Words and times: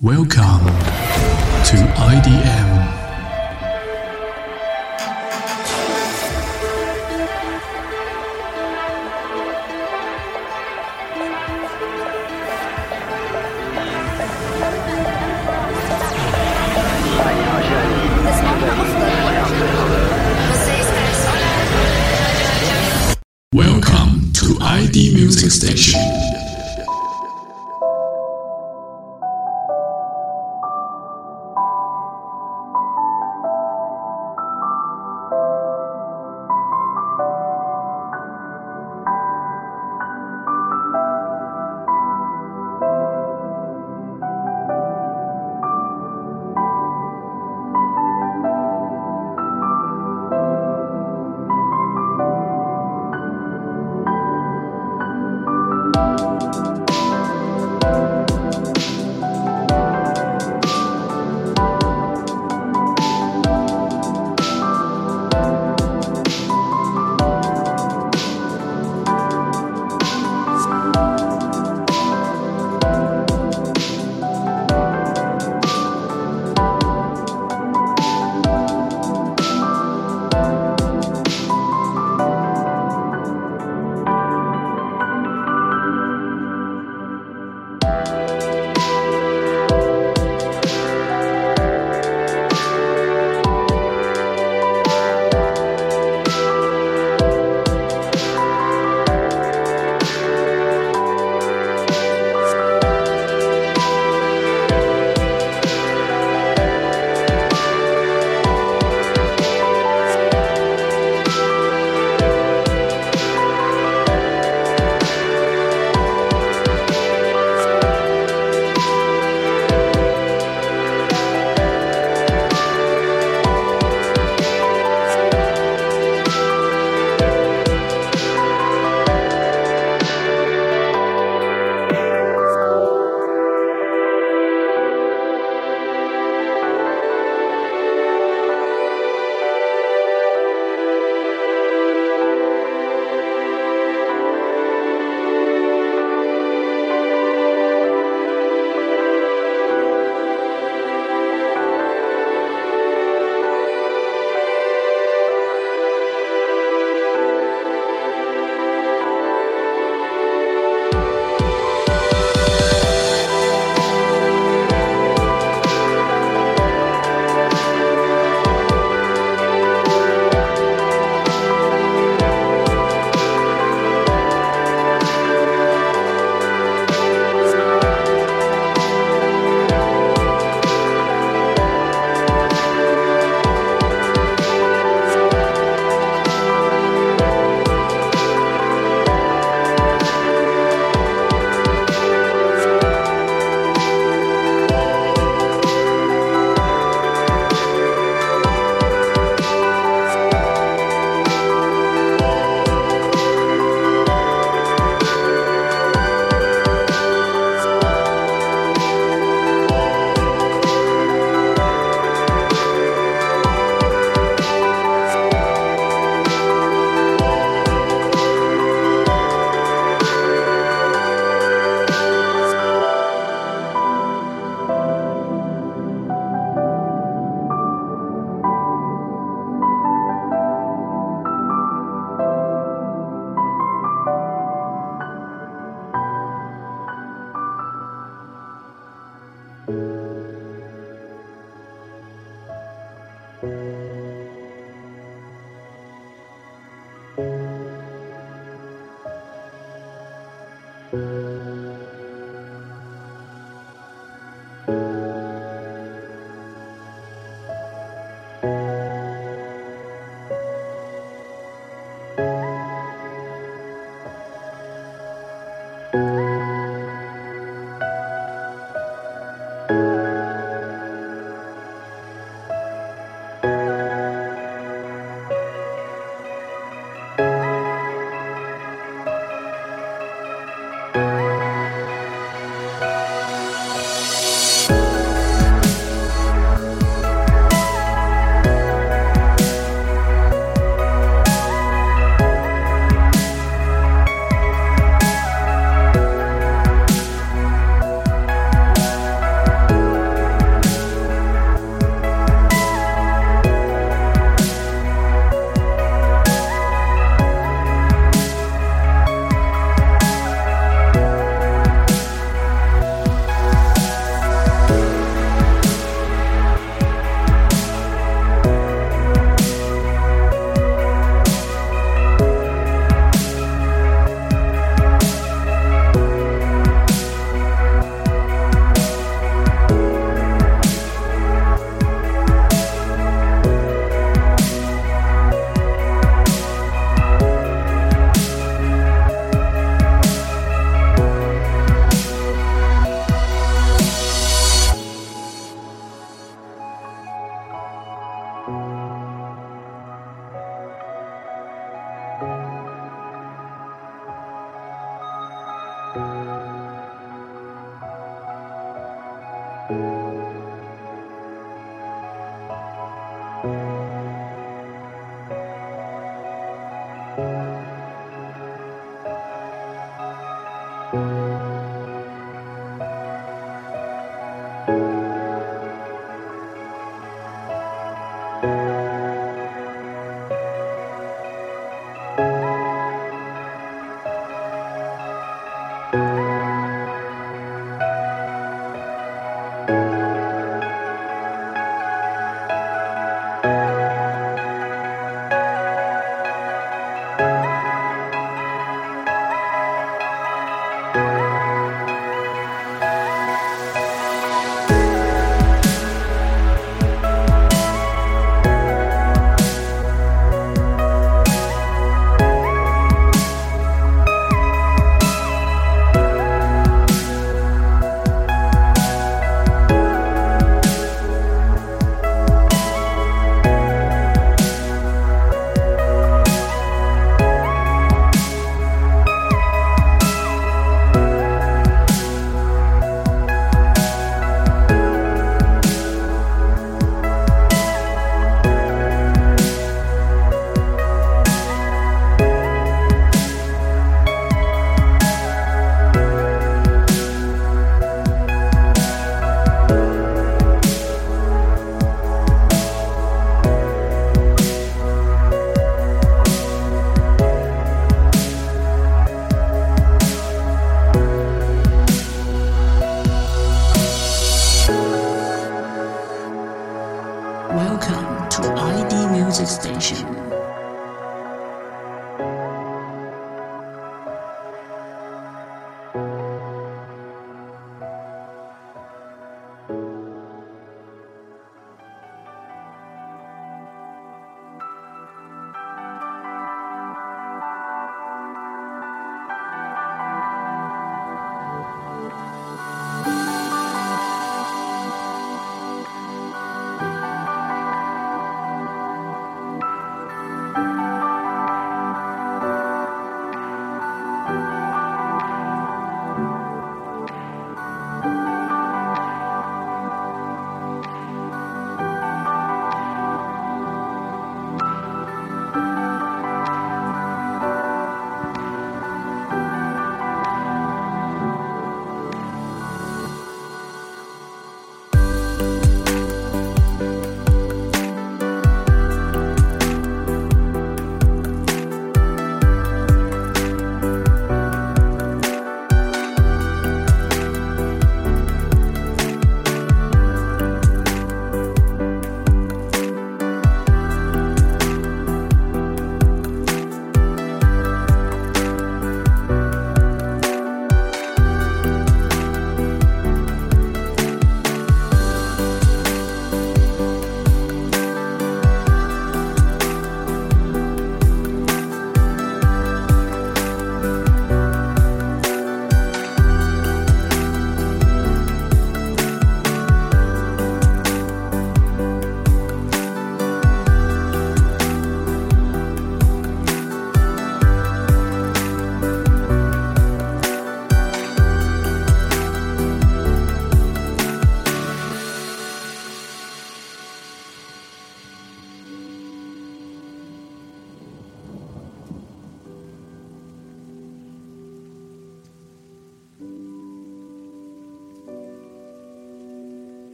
Welcome 0.00 0.64
to 1.64 1.76
IDM. 1.96 2.68
Welcome 23.52 24.32
to 24.34 24.58
ID 24.60 25.14
Music 25.16 25.50
Station. 25.50 26.37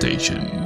Station. 0.00 0.59